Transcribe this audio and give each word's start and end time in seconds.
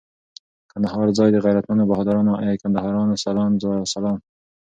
کندهار 0.71 1.07
ځای 1.17 1.29
د 1.31 1.37
غیرتمنو 1.45 1.83
بهادرانو، 1.89 2.33
ای 2.43 2.53
کندهاریانو 2.61 3.15
سلام 3.25 3.51
سلام 3.95 4.17